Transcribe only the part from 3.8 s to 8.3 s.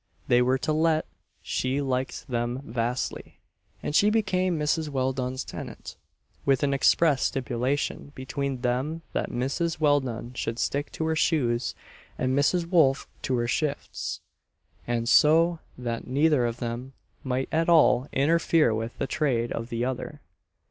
and she became Mrs. Welldone's tenant with an express stipulation